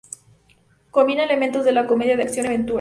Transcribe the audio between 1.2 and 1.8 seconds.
elementos de